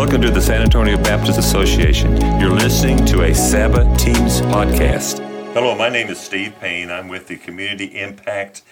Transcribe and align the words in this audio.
Welcome 0.00 0.22
to 0.22 0.30
the 0.30 0.40
San 0.40 0.62
Antonio 0.62 0.96
Baptist 0.96 1.38
Association. 1.38 2.16
You're 2.40 2.54
listening 2.54 3.04
to 3.04 3.24
a 3.24 3.34
Sabbath 3.34 3.98
Teams 3.98 4.40
podcast. 4.40 5.18
Hello, 5.52 5.74
my 5.74 5.90
name 5.90 6.08
is 6.08 6.18
Steve 6.18 6.54
Payne. 6.58 6.90
I'm 6.90 7.06
with 7.06 7.26
the 7.26 7.36
Community 7.36 8.00
Impact 8.00 8.62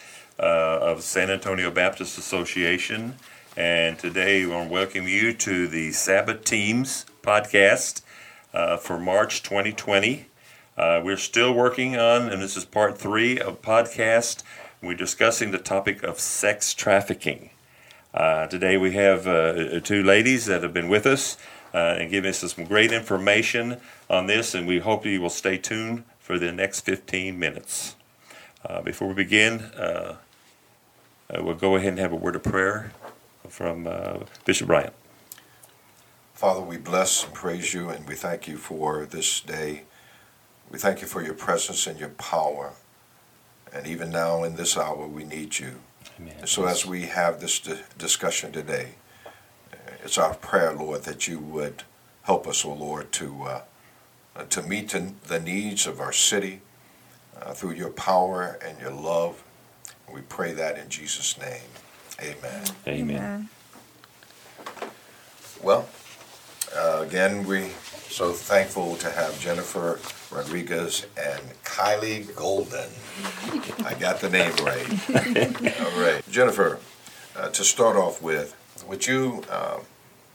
uh, 0.41 0.79
of 0.81 1.03
San 1.03 1.31
Antonio 1.31 1.71
Baptist 1.71 2.17
Association. 2.17 3.17
And 3.59 3.99
today 3.99 4.47
we 4.47 4.53
want 4.53 4.69
to 4.69 4.73
welcome 4.73 5.07
you 5.07 5.35
to 5.35 5.69
the 5.69 5.93
Sabbath 5.93 6.45
Teams 6.45 7.05
podcast 7.21 8.01
uh, 8.55 8.79
for 8.79 8.99
March 8.99 9.43
2020. 9.43 10.29
Uh, 10.79 11.03
we're 11.05 11.19
still 11.19 11.53
working 11.53 11.95
on, 11.95 12.31
and 12.31 12.41
this 12.41 12.57
is 12.57 12.65
part 12.65 12.97
three 12.97 13.39
of 13.39 13.61
podcast. 13.61 14.43
We're 14.81 14.95
discussing 14.95 15.51
the 15.51 15.59
topic 15.59 16.03
of 16.03 16.21
sex 16.21 16.73
trafficking. 16.73 17.51
Uh, 18.15 18.47
today 18.47 18.79
we 18.79 18.93
have 18.93 19.27
uh, 19.27 19.81
two 19.81 20.03
ladies 20.03 20.47
that 20.47 20.63
have 20.63 20.73
been 20.73 20.89
with 20.89 21.05
us 21.05 21.37
uh, 21.75 21.97
and 21.99 22.11
giving 22.11 22.31
us 22.31 22.39
some 22.39 22.65
great 22.65 22.91
information 22.91 23.79
on 24.09 24.27
this, 24.27 24.55
and 24.55 24.67
we 24.67 24.79
hope 24.79 25.05
you 25.05 25.21
will 25.21 25.29
stay 25.29 25.59
tuned 25.59 26.05
for 26.19 26.39
the 26.39 26.51
next 26.51 26.81
15 26.81 27.39
minutes. 27.39 27.97
Uh, 28.65 28.81
before 28.81 29.09
we 29.09 29.15
begin, 29.15 29.61
uh, 29.77 30.17
uh, 31.31 31.45
we'll 31.45 31.55
go 31.55 31.77
ahead 31.77 31.91
and 31.91 31.99
have 31.99 32.13
a 32.13 32.17
word 32.17 32.35
of 32.35 32.43
prayer 32.43 32.93
from 33.47 33.87
Bishop 34.47 34.67
Bryant. 34.67 34.95
Father, 36.33 36.61
we 36.63 36.79
bless 36.79 37.25
and 37.25 37.35
praise 37.35 37.75
you, 37.75 37.91
and 37.91 38.09
we 38.09 38.15
thank 38.15 38.49
you 38.49 38.57
for 38.57 39.05
this 39.05 39.41
day. 39.41 39.83
We 40.71 40.79
thank 40.79 41.03
you 41.03 41.07
for 41.07 41.23
your 41.23 41.35
presence 41.35 41.87
and 41.87 42.01
your 42.01 42.11
power. 42.11 42.73
And 43.73 43.87
even 43.87 44.11
now 44.11 44.45
in 44.45 44.57
this 44.57 44.79
hour, 44.79 45.07
we 45.07 45.25
need 45.25 45.59
you. 45.59 45.81
Amen. 46.21 46.47
So 46.47 46.67
as 46.67 46.85
we 46.85 47.03
have 47.03 47.41
this 47.41 47.61
discussion 47.97 48.53
today, 48.53 48.95
it's 50.03 50.19
our 50.19 50.35
prayer, 50.35 50.73
Lord, 50.73 51.03
that 51.05 51.29
you 51.29 51.39
would 51.39 51.83
help 52.23 52.47
us, 52.47 52.65
O 52.65 52.71
oh 52.71 52.75
Lord, 52.75 53.13
to 53.13 53.43
uh, 53.43 53.61
to 54.51 54.63
meet 54.63 54.95
the 55.25 55.41
needs 55.41 55.87
of 55.87 56.01
our 56.01 56.13
city 56.13 56.61
uh, 57.41 57.53
through 57.53 57.73
your 57.73 57.91
power 57.91 58.59
and 58.65 58.81
your 58.81 58.93
love. 58.93 59.43
We 60.13 60.21
pray 60.23 60.53
that 60.53 60.79
in 60.79 60.89
Jesus' 60.89 61.39
name. 61.39 61.71
Amen. 62.21 62.65
Amen. 62.87 63.49
Well, 65.63 65.89
uh, 66.75 67.05
again, 67.07 67.47
we 67.47 67.71
so 68.09 68.33
thankful 68.33 68.97
to 68.97 69.11
have 69.11 69.39
Jennifer 69.41 69.99
Rodriguez 70.31 71.07
and 71.17 71.41
Kylie 71.65 72.35
Golden. 72.35 72.89
I 73.85 73.95
got 73.95 74.21
the 74.21 74.29
name 74.29 74.53
right. 74.63 75.81
All 75.81 76.01
right. 76.01 76.23
Jennifer, 76.31 76.79
uh, 77.37 77.49
to 77.51 77.65
start 77.65 77.97
off 77.97 78.21
with, 78.21 78.55
would 78.87 79.07
you 79.07 79.43
uh, 79.51 79.79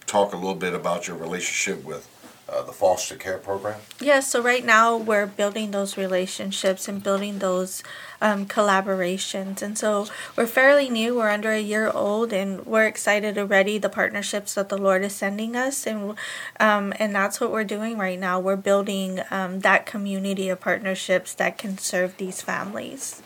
talk 0.06 0.34
a 0.34 0.36
little 0.36 0.56
bit 0.56 0.74
about 0.74 1.08
your 1.08 1.18
relationship 1.18 1.84
with 1.84 2.08
uh, 2.54 2.62
the 2.64 2.72
foster 2.72 3.16
care 3.16 3.38
program? 3.38 3.80
Yeah, 4.00 4.20
so 4.20 4.42
right 4.42 4.64
now 4.64 4.96
we're 4.96 5.26
building 5.26 5.72
those 5.72 5.98
relationships 5.98 6.88
and 6.88 7.02
building 7.02 7.40
those 7.40 7.84
um, 8.22 8.46
collaborations. 8.46 9.62
And 9.62 9.78
so 9.78 10.08
we're 10.36 10.48
fairly 10.48 10.90
new, 10.90 11.16
we're 11.16 11.30
under 11.30 11.52
a 11.52 11.60
year 11.60 11.90
old, 11.90 12.32
and 12.32 12.66
we're 12.66 12.86
excited 12.86 13.38
already 13.38 13.78
the 13.78 13.90
partnerships 13.90 14.54
that 14.56 14.70
the 14.70 14.78
Lord 14.78 15.04
is 15.04 15.16
sending 15.16 15.56
us. 15.56 15.88
And, 15.88 16.16
um, 16.60 16.94
and 17.00 17.16
that's 17.16 17.42
what 17.42 17.52
we're 17.52 17.64
doing 17.64 17.98
right 17.98 18.20
now. 18.20 18.40
We're 18.40 18.56
building 18.56 19.22
um, 19.32 19.62
that 19.62 19.86
community 19.86 20.50
of 20.50 20.62
partnerships 20.62 21.34
that 21.36 21.58
can 21.58 21.78
serve 21.78 22.18
these 22.18 22.42
families. 22.42 23.22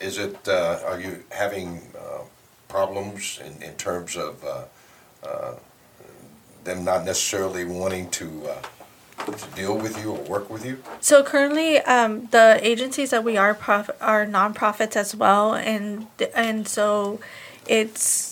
Is 0.00 0.16
it, 0.16 0.46
uh, 0.46 0.78
are 0.86 1.00
you 1.00 1.24
having 1.30 1.82
uh, 1.98 2.22
problems 2.68 3.40
in, 3.44 3.62
in 3.62 3.74
terms 3.74 4.16
of 4.16 4.44
uh, 4.44 4.64
uh 5.26 5.54
them 6.68 6.84
not 6.84 7.04
necessarily 7.04 7.64
wanting 7.64 8.10
to, 8.10 8.48
uh, 8.48 9.32
to 9.32 9.48
deal 9.56 9.76
with 9.76 9.98
you 10.02 10.12
or 10.12 10.22
work 10.24 10.50
with 10.50 10.64
you? 10.64 10.82
So 11.00 11.22
currently, 11.22 11.78
um, 11.78 12.26
the 12.26 12.60
agencies 12.62 13.10
that 13.10 13.24
we 13.24 13.36
are 13.36 13.54
prof- 13.54 13.90
are 14.00 14.24
nonprofits 14.26 14.96
as 14.96 15.16
well, 15.16 15.54
and 15.54 16.06
and 16.34 16.68
so 16.68 17.20
it's 17.66 18.30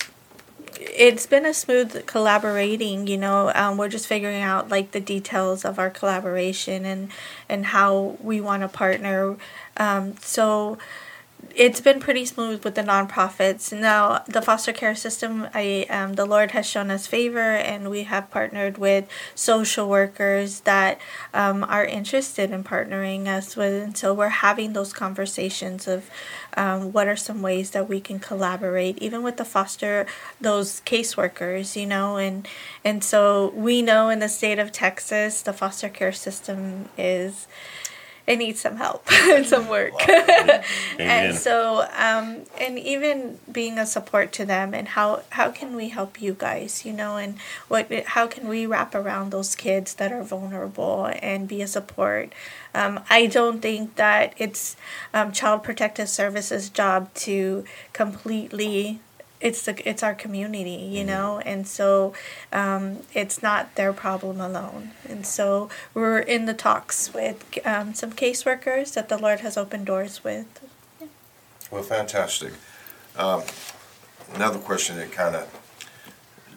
it's 0.79 1.27
been 1.27 1.47
a 1.47 1.55
smooth 1.55 2.07
collaborating 2.07 3.07
you 3.07 3.17
know 3.17 3.51
um, 3.55 3.77
we're 3.77 3.89
just 3.89 4.07
figuring 4.07 4.43
out 4.43 4.69
like 4.69 4.93
the 4.93 5.01
details 5.01 5.65
of 5.65 5.79
our 5.79 5.91
collaboration 5.91 6.85
and 6.85 7.11
and 7.49 7.67
how 7.67 8.17
we 8.21 8.41
want 8.41 8.63
to 8.63 8.69
partner 8.69 9.37
um, 9.79 10.15
so 10.21 10.79
it's 11.55 11.81
been 11.81 12.01
pretty 12.01 12.25
smooth 12.25 12.65
with 12.65 12.75
the 12.75 12.83
nonprofits. 12.83 13.79
Now, 13.79 14.25
the 14.27 14.43
foster 14.43 14.73
care 14.73 14.95
system, 14.95 15.49
I 15.55 15.87
um, 15.91 16.15
the 16.15 16.25
Lord 16.25 16.53
has 16.53 16.67
shown 16.67 16.91
us 16.91 17.07
favor, 17.07 17.39
and 17.39 17.91
we 17.91 18.05
have 18.05 18.31
partnered 18.31 18.79
with 18.79 19.09
social 19.35 19.89
workers 19.89 20.61
that 20.61 21.01
um, 21.33 21.65
are 21.65 21.85
interested 21.85 22.51
in 22.51 22.65
partnering 22.65 23.27
us 23.27 23.57
with. 23.57 23.83
And 23.83 23.97
so 23.97 24.13
we're 24.15 24.29
having 24.29 24.73
those 24.73 24.93
conversations 24.93 25.87
of 25.87 26.11
um, 26.57 26.93
what 26.93 27.07
are 27.07 27.17
some 27.17 27.43
ways 27.43 27.71
that 27.71 27.89
we 27.89 28.01
can 28.01 28.19
collaborate, 28.19 28.99
even 28.99 29.23
with 29.23 29.37
the 29.37 29.45
foster 29.45 30.07
those 30.41 30.81
caseworkers, 30.81 31.77
you 31.79 31.87
know, 31.87 32.17
and 32.17 32.49
and 32.85 33.05
so 33.05 33.53
we 33.55 33.83
know 33.83 34.09
in 34.09 34.19
the 34.19 34.29
state 34.29 34.59
of 34.59 34.73
Texas, 34.73 35.43
the 35.43 35.53
foster 35.53 35.89
care 35.89 36.13
system 36.13 36.89
is 36.97 37.47
it 38.27 38.37
needs 38.37 38.61
some 38.61 38.77
help 38.77 39.05
and 39.13 39.47
some 39.47 39.69
work. 39.69 39.95
and 40.99 41.37
so, 41.37 41.87
um, 41.97 42.43
and 42.59 42.79
even 42.79 43.39
being 43.51 43.79
a 43.79 43.87
support 43.87 44.33
to 44.33 44.45
them, 44.45 44.75
and 44.75 44.89
how 44.89 45.23
how 45.31 45.51
can 45.51 45.77
we 45.77 45.89
help 45.91 46.21
you 46.21 46.35
guys, 46.39 46.85
you 46.85 46.93
know, 46.93 47.17
and 47.17 47.39
what 47.69 47.91
how 48.07 48.27
can 48.27 48.49
we 48.49 48.67
wrap 48.67 48.95
around 48.95 49.31
those 49.31 49.55
kids 49.55 49.95
that 49.95 50.13
are 50.13 50.23
vulnerable 50.23 51.11
and 51.23 51.49
be 51.49 51.63
a 51.63 51.67
support. 51.67 52.33
Um, 52.75 53.01
I 53.09 53.27
don't 53.27 53.61
think 53.61 53.95
that 53.97 54.35
it's 54.37 54.77
um, 55.15 55.33
Child 55.33 55.63
Protective 55.63 56.09
Services' 56.09 56.69
job 56.69 57.13
to 57.15 57.65
completely 57.93 59.01
it's 59.41 59.63
the 59.65 59.89
it's 59.89 60.03
our 60.03 60.15
community 60.15 60.71
you 60.71 61.01
mm-hmm. 61.01 61.09
know? 61.09 61.39
And 61.41 61.67
so 61.67 62.15
um, 62.53 62.99
it's 63.15 63.43
not 63.43 63.75
their 63.75 63.93
problem 63.93 64.41
alone. 64.41 64.93
And 65.09 65.27
so 65.27 65.69
we're 65.95 66.19
in 66.19 66.47
the 66.47 66.55
talks 66.55 67.13
with 67.13 67.59
um, 67.67 67.95
some 67.95 68.13
caseworkers 68.13 68.95
that 68.95 69.09
the 69.09 69.19
lord 69.19 69.41
has 69.41 69.57
opened 69.57 69.87
doors 69.87 70.25
with. 70.25 70.47
Yeah. 71.01 71.09
well 71.71 71.83
fantastic. 71.83 72.53
Um, 73.17 73.43
another 74.35 74.59
question 74.59 74.97
that 74.97 75.13
kind 75.13 75.37
of 75.37 75.49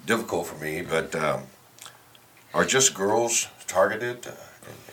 difficult 0.05 0.47
for 0.47 0.63
me 0.63 0.81
but 0.81 1.15
um, 1.15 1.43
are 2.53 2.65
just 2.65 2.93
girls 2.93 3.47
targeted 3.67 4.27
uh, 4.27 4.31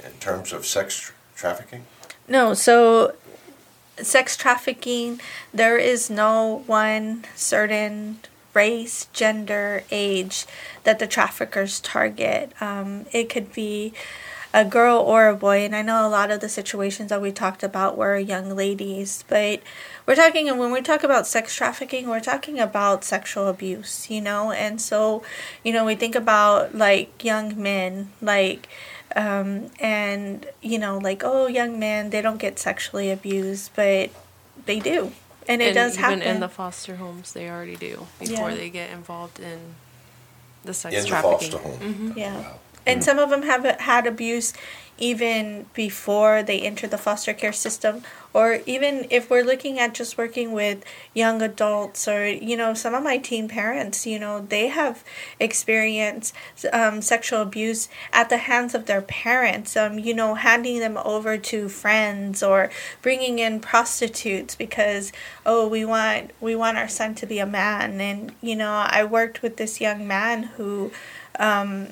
in, 0.05 0.11
in 0.11 0.19
terms 0.19 0.53
of 0.53 0.67
sex 0.67 1.13
trafficking? 1.35 1.87
No 2.29 2.55
so 2.55 3.15
sex 4.03 4.37
trafficking, 4.37 5.21
there 5.53 5.79
is 5.79 6.11
no 6.11 6.63
one 6.67 7.25
certain 7.35 8.19
race, 8.55 9.07
gender, 9.13 9.85
age 9.91 10.47
that 10.85 10.99
the 10.99 11.07
traffickers 11.07 11.81
target. 11.81 12.53
Um, 12.61 13.07
it 13.13 13.29
could 13.29 13.53
be 13.53 13.93
a 14.55 14.65
girl 14.65 14.97
or 14.99 15.29
a 15.29 15.37
boy, 15.37 15.65
and 15.65 15.77
I 15.77 15.83
know 15.83 16.07
a 16.07 16.09
lot 16.09 16.31
of 16.31 16.41
the 16.41 16.49
situations 16.49 17.11
that 17.11 17.21
we 17.21 17.31
talked 17.31 17.63
about 17.63 17.99
were 17.99 18.17
young 18.17 18.57
ladies, 18.57 19.23
but 19.29 19.61
we're 20.07 20.15
talking, 20.15 20.49
and 20.49 20.59
when 20.59 20.73
we 20.73 20.81
talk 20.81 21.05
about 21.05 21.27
sex 21.27 21.55
trafficking, 21.55 22.09
we're 22.09 22.21
talking 22.21 22.59
about 22.59 23.05
sexual 23.05 23.49
abuse, 23.49 24.09
you 24.09 24.23
know, 24.23 24.53
and 24.53 24.81
so, 24.81 25.23
you 25.63 25.75
know, 25.75 25.85
we 25.85 25.95
think 25.95 26.15
about 26.15 26.75
like 26.75 27.23
young 27.23 27.61
men, 27.61 28.11
like, 28.23 28.69
um, 29.15 29.71
and 29.81 30.47
you 30.61 30.79
know 30.79 30.99
like 30.99 31.23
oh 31.25 31.47
young 31.47 31.79
men 31.79 32.11
they 32.11 32.21
don't 32.21 32.39
get 32.39 32.59
sexually 32.59 33.11
abused 33.11 33.71
but 33.77 34.11
they 34.65 34.81
do 34.81 35.13
and 35.49 35.63
it 35.63 35.67
and 35.67 35.75
does 35.75 35.93
even 35.93 36.05
happen 36.05 36.23
in 36.23 36.41
the 36.41 36.49
foster 36.49 36.97
homes 36.97 37.33
they 37.33 37.49
already 37.49 37.77
do 37.77 38.07
before 38.19 38.51
yeah. 38.51 38.57
they 38.57 38.71
get 38.71 38.91
involved 38.91 39.39
in 39.39 39.61
the 40.65 40.75
sex 40.75 40.95
in 40.95 41.07
trafficking 41.07 41.51
the 41.51 41.59
foster 41.59 41.69
home. 41.69 41.95
Mm-hmm. 41.95 42.19
yeah 42.19 42.39
wow. 42.41 42.59
And 42.87 43.03
some 43.03 43.19
of 43.19 43.31
them 43.31 43.43
have 43.43 43.65
had 43.81 44.07
abuse 44.07 44.53
even 44.99 45.67
before 45.75 46.43
they 46.43 46.61
enter 46.61 46.87
the 46.87 46.99
foster 46.99 47.35
care 47.35 47.53
system. 47.53 48.03
Or 48.33 48.61
even 48.67 49.07
if 49.11 49.31
we're 49.31 49.45
looking 49.45 49.79
at 49.79 49.95
just 49.95 50.19
working 50.19 50.53
with 50.53 50.85
young 51.15 51.41
adults 51.41 52.07
or 52.07 52.27
you 52.29 52.57
know 52.57 52.75
some 52.75 52.95
of 52.95 53.03
my 53.03 53.17
teen 53.17 53.49
parents 53.49 54.07
you 54.07 54.19
know 54.19 54.41
they 54.43 54.69
have 54.69 55.03
experienced 55.41 56.35
um, 56.71 57.01
sexual 57.01 57.41
abuse 57.41 57.89
at 58.13 58.29
the 58.29 58.37
hands 58.37 58.75
of 58.75 58.85
their 58.85 59.01
parents 59.01 59.75
um, 59.75 59.99
you 59.99 60.13
know 60.13 60.35
handing 60.35 60.81
them 60.81 60.99
over 60.99 61.39
to 61.39 61.71
friends 61.71 62.43
or 62.43 62.69
bringing 63.01 63.39
in 63.39 63.59
prostitutes 63.59 64.55
because 64.55 65.13
oh 65.47 65.67
we 65.67 65.83
want 65.83 66.31
we 66.39 66.55
want 66.55 66.77
our 66.77 66.89
son 66.89 67.15
to 67.15 67.27
be 67.27 67.39
a 67.39 67.47
man. 67.47 68.01
And 68.03 68.33
you 68.43 68.57
know 68.57 68.87
i 68.87 69.03
worked 69.03 69.41
with 69.41 69.57
this 69.57 69.81
young 69.81 70.07
man 70.07 70.43
who 70.43 70.93
um, 71.39 71.89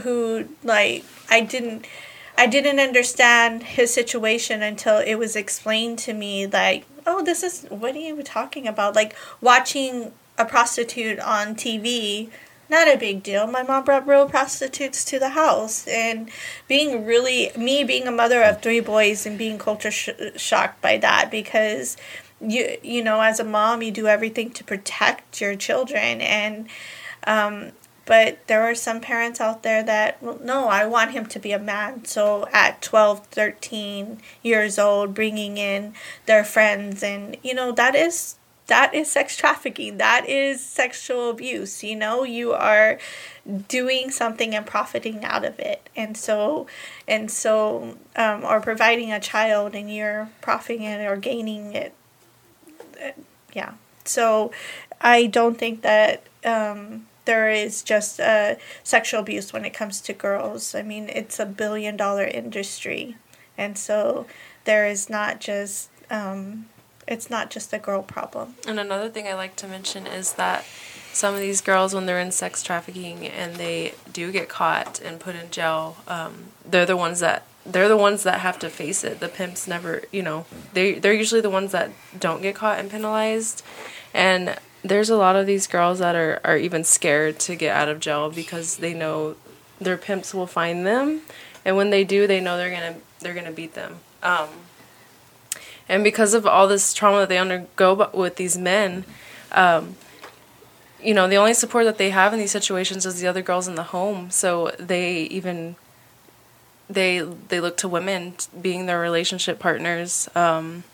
who 0.00 0.46
like 0.62 1.04
i 1.30 1.40
didn't 1.40 1.86
I 2.34 2.46
didn't 2.46 2.80
understand 2.80 3.62
his 3.62 3.92
situation 3.92 4.62
until 4.62 4.98
it 4.98 5.16
was 5.16 5.36
explained 5.36 5.98
to 6.00 6.14
me 6.14 6.46
like, 6.46 6.86
oh, 7.06 7.22
this 7.22 7.42
is 7.42 7.66
what 7.68 7.94
are 7.94 7.98
you 7.98 8.22
talking 8.22 8.66
about? 8.66 8.96
Like 8.96 9.14
watching 9.40 10.12
a 10.38 10.44
prostitute 10.44 11.20
on 11.20 11.54
TV 11.54 12.30
not 12.72 12.88
a 12.88 12.96
big 12.96 13.22
deal. 13.22 13.46
My 13.46 13.62
mom 13.62 13.84
brought 13.84 14.08
real 14.08 14.26
prostitutes 14.26 15.04
to 15.04 15.18
the 15.18 15.30
house, 15.30 15.86
and 15.86 16.30
being 16.68 17.04
really 17.04 17.50
me 17.54 17.84
being 17.84 18.08
a 18.08 18.10
mother 18.10 18.42
of 18.42 18.62
three 18.62 18.80
boys 18.80 19.26
and 19.26 19.36
being 19.36 19.58
culture 19.58 19.90
sh- 19.90 20.08
shocked 20.36 20.80
by 20.80 20.96
that 20.96 21.30
because 21.30 21.98
you 22.40 22.78
you 22.82 23.04
know 23.04 23.20
as 23.20 23.38
a 23.38 23.44
mom 23.44 23.82
you 23.82 23.90
do 23.90 24.06
everything 24.06 24.50
to 24.52 24.64
protect 24.64 25.40
your 25.40 25.54
children 25.54 26.22
and 26.22 26.66
um, 27.26 27.72
but 28.12 28.46
there 28.46 28.60
are 28.60 28.74
some 28.74 29.00
parents 29.00 29.40
out 29.40 29.62
there 29.62 29.82
that 29.82 30.22
well, 30.22 30.38
no 30.44 30.68
i 30.68 30.84
want 30.84 31.12
him 31.12 31.24
to 31.24 31.38
be 31.38 31.50
a 31.52 31.58
man. 31.58 32.04
So 32.04 32.46
at 32.52 32.82
12 32.82 33.26
13 33.28 34.20
years 34.42 34.78
old 34.78 35.14
bringing 35.14 35.56
in 35.56 35.94
their 36.26 36.44
friends 36.44 37.02
and 37.02 37.38
you 37.42 37.54
know 37.54 37.72
that 37.72 37.94
is 37.94 38.36
that 38.66 38.92
is 38.94 39.10
sex 39.10 39.34
trafficking. 39.34 39.96
That 39.96 40.28
is 40.28 40.60
sexual 40.60 41.30
abuse 41.30 41.82
you 41.82 41.96
know? 41.96 42.22
You 42.22 42.52
are 42.52 42.98
doing 43.68 44.10
something 44.10 44.54
and 44.54 44.66
profiting 44.66 45.24
out 45.24 45.46
of 45.46 45.58
it. 45.58 45.88
And 45.96 46.14
so 46.14 46.66
and 47.08 47.30
so 47.30 47.96
um, 48.14 48.44
or 48.44 48.60
providing 48.60 49.10
a 49.10 49.20
child 49.20 49.74
and 49.74 49.90
you're 49.90 50.28
profiting 50.42 50.82
it 50.82 51.00
or 51.06 51.16
gaining 51.16 51.72
it. 51.72 51.94
Yeah. 53.54 53.72
So 54.04 54.50
i 55.00 55.26
don't 55.26 55.56
think 55.56 55.80
that 55.80 56.24
um, 56.44 57.06
there 57.24 57.50
is 57.50 57.82
just 57.82 58.20
uh, 58.20 58.56
sexual 58.82 59.20
abuse 59.20 59.52
when 59.52 59.64
it 59.64 59.74
comes 59.74 60.00
to 60.02 60.12
girls. 60.12 60.74
I 60.74 60.82
mean, 60.82 61.08
it's 61.08 61.38
a 61.38 61.46
billion 61.46 61.96
dollar 61.96 62.24
industry, 62.24 63.16
and 63.56 63.78
so 63.78 64.26
there 64.64 64.86
is 64.86 65.08
not 65.08 65.40
just 65.40 65.90
um, 66.10 66.66
it's 67.06 67.30
not 67.30 67.50
just 67.50 67.72
a 67.72 67.78
girl 67.78 68.02
problem. 68.02 68.54
And 68.66 68.78
another 68.78 69.08
thing 69.08 69.26
I 69.26 69.34
like 69.34 69.56
to 69.56 69.66
mention 69.66 70.06
is 70.06 70.34
that 70.34 70.64
some 71.12 71.34
of 71.34 71.40
these 71.40 71.60
girls, 71.60 71.94
when 71.94 72.06
they're 72.06 72.20
in 72.20 72.32
sex 72.32 72.62
trafficking 72.62 73.26
and 73.26 73.56
they 73.56 73.94
do 74.12 74.32
get 74.32 74.48
caught 74.48 75.00
and 75.00 75.20
put 75.20 75.36
in 75.36 75.50
jail, 75.50 75.96
um, 76.08 76.46
they're 76.68 76.86
the 76.86 76.96
ones 76.96 77.20
that 77.20 77.46
they're 77.64 77.88
the 77.88 77.96
ones 77.96 78.24
that 78.24 78.40
have 78.40 78.58
to 78.58 78.68
face 78.68 79.04
it. 79.04 79.20
The 79.20 79.28
pimps 79.28 79.68
never, 79.68 80.02
you 80.10 80.22
know, 80.22 80.46
they 80.72 80.94
they're 80.94 81.12
usually 81.12 81.40
the 81.40 81.50
ones 81.50 81.72
that 81.72 81.90
don't 82.18 82.42
get 82.42 82.54
caught 82.54 82.78
and 82.78 82.90
penalized, 82.90 83.62
and 84.14 84.56
there's 84.82 85.10
a 85.10 85.16
lot 85.16 85.36
of 85.36 85.46
these 85.46 85.66
girls 85.66 85.98
that 86.00 86.14
are, 86.14 86.40
are 86.44 86.56
even 86.56 86.84
scared 86.84 87.38
to 87.40 87.56
get 87.56 87.74
out 87.74 87.88
of 87.88 88.00
jail 88.00 88.30
because 88.30 88.78
they 88.78 88.94
know 88.94 89.36
their 89.80 89.96
pimps 89.96 90.34
will 90.34 90.46
find 90.46 90.86
them. 90.86 91.22
And 91.64 91.76
when 91.76 91.90
they 91.90 92.04
do 92.04 92.26
they 92.26 92.40
know 92.40 92.56
they're 92.56 92.70
gonna 92.70 92.96
they're 93.20 93.34
gonna 93.34 93.52
beat 93.52 93.74
them. 93.74 94.00
Um, 94.22 94.48
and 95.88 96.04
because 96.04 96.34
of 96.34 96.46
all 96.46 96.68
this 96.68 96.94
trauma 96.94 97.20
that 97.20 97.28
they 97.28 97.38
undergo 97.38 98.10
with 98.12 98.36
these 98.36 98.56
men 98.56 99.04
um, 99.52 99.96
you 101.02 101.14
know 101.14 101.28
the 101.28 101.36
only 101.36 101.54
support 101.54 101.84
that 101.84 101.98
they 101.98 102.10
have 102.10 102.32
in 102.32 102.38
these 102.38 102.50
situations 102.50 103.04
is 103.04 103.20
the 103.20 103.26
other 103.26 103.42
girls 103.42 103.68
in 103.68 103.74
the 103.74 103.82
home. 103.84 104.30
So 104.30 104.74
they 104.78 105.22
even 105.24 105.76
they 106.88 107.20
they 107.20 107.60
look 107.60 107.76
to 107.78 107.88
women 107.88 108.34
being 108.60 108.86
their 108.86 109.00
relationship 109.00 109.58
partners. 109.58 110.28
Um, 110.34 110.84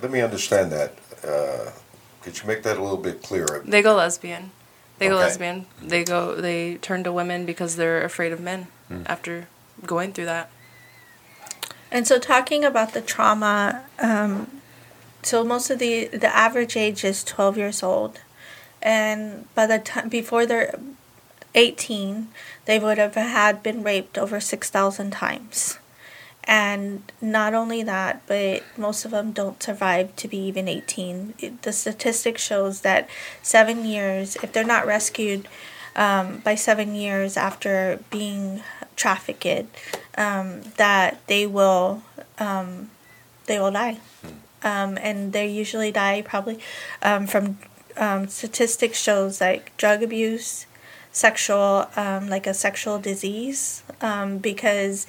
let 0.00 0.10
me 0.10 0.20
understand 0.20 0.72
that 0.72 0.94
uh, 1.26 1.70
could 2.22 2.38
you 2.40 2.46
make 2.46 2.62
that 2.62 2.76
a 2.78 2.82
little 2.82 2.96
bit 2.98 3.22
clearer? 3.22 3.62
They 3.64 3.82
go 3.82 3.94
lesbian. 3.96 4.50
They 4.98 5.08
go 5.08 5.14
Okay. 5.16 5.24
lesbian. 5.24 5.66
They 5.82 6.04
go. 6.04 6.36
They 6.40 6.76
turn 6.76 7.02
to 7.04 7.12
women 7.12 7.44
because 7.46 7.76
they're 7.76 8.04
afraid 8.04 8.32
of 8.32 8.40
men 8.40 8.68
Hmm. 8.88 9.02
after 9.06 9.48
going 9.84 10.12
through 10.12 10.26
that. 10.26 10.50
And 11.90 12.06
so, 12.06 12.18
talking 12.18 12.64
about 12.64 12.92
the 12.94 13.00
trauma, 13.00 13.82
um, 13.98 14.60
so 15.22 15.44
most 15.44 15.70
of 15.70 15.78
the 15.78 16.06
the 16.06 16.34
average 16.34 16.76
age 16.76 17.04
is 17.04 17.22
twelve 17.24 17.58
years 17.58 17.82
old, 17.82 18.20
and 18.80 19.52
by 19.54 19.66
the 19.66 19.78
time 19.78 20.08
before 20.08 20.46
they're 20.46 20.78
eighteen, 21.54 22.28
they 22.64 22.78
would 22.78 22.98
have 22.98 23.14
had 23.14 23.62
been 23.62 23.82
raped 23.82 24.16
over 24.16 24.40
six 24.40 24.70
thousand 24.70 25.10
times. 25.10 25.78
And 26.44 27.02
not 27.20 27.54
only 27.54 27.82
that, 27.84 28.22
but 28.26 28.64
most 28.76 29.04
of 29.04 29.12
them 29.12 29.32
don't 29.32 29.62
survive 29.62 30.14
to 30.16 30.28
be 30.28 30.38
even 30.38 30.66
18. 30.66 31.34
It, 31.38 31.62
the 31.62 31.72
statistic 31.72 32.36
shows 32.36 32.80
that 32.80 33.08
seven 33.42 33.84
years, 33.84 34.36
if 34.36 34.52
they're 34.52 34.64
not 34.64 34.86
rescued 34.86 35.46
um, 35.94 36.38
by 36.38 36.54
seven 36.54 36.94
years 36.94 37.36
after 37.36 38.00
being 38.10 38.62
trafficked, 38.96 39.68
um, 40.16 40.62
that 40.76 41.20
they 41.26 41.46
will 41.46 42.02
um, 42.38 42.90
they 43.46 43.58
will 43.58 43.70
die, 43.70 43.98
um, 44.62 44.98
and 45.00 45.32
they 45.32 45.48
usually 45.48 45.92
die 45.92 46.22
probably 46.22 46.58
um, 47.02 47.26
from 47.26 47.58
um, 47.96 48.28
statistics 48.28 48.98
shows 48.98 49.40
like 49.40 49.76
drug 49.76 50.02
abuse, 50.02 50.66
sexual 51.12 51.88
um, 51.96 52.28
like 52.28 52.46
a 52.46 52.54
sexual 52.54 52.98
disease, 52.98 53.82
um, 54.00 54.38
because 54.38 55.06